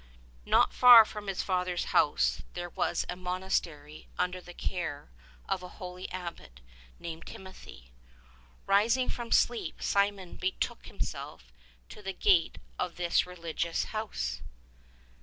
[0.47, 5.11] Not far from his father's house there was a monastery under the care
[5.47, 6.59] of a holy abbot
[6.97, 7.91] named Timothy.
[8.65, 11.53] Rising from sleep Simeon betook himself
[11.89, 14.41] to the gate of this re ligious house.